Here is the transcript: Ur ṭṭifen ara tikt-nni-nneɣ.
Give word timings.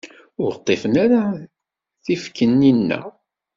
Ur 0.43 0.51
ṭṭifen 0.59 0.93
ara 1.03 1.21
tikt-nni-nneɣ. 2.03 3.05